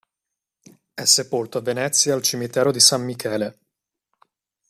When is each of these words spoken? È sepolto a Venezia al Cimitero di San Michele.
È 0.95 1.05
sepolto 1.05 1.59
a 1.59 1.61
Venezia 1.61 2.15
al 2.15 2.23
Cimitero 2.23 2.71
di 2.71 2.79
San 2.79 3.03
Michele. 3.05 3.59